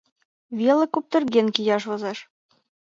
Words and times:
Веле 0.59 0.85
куптырген 0.93 1.47
кияш 1.55 1.83
возеш. 1.89 2.19